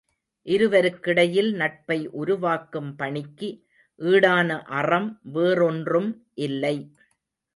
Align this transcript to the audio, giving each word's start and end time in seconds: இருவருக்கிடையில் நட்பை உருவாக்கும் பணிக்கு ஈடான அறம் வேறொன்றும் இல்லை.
இருவருக்கிடையில் 0.45 1.51
நட்பை 1.53 1.97
உருவாக்கும் 2.11 2.95
பணிக்கு 2.95 3.49
ஈடான 3.99 4.49
அறம் 4.71 5.09
வேறொன்றும் 5.33 6.09
இல்லை. 6.39 6.75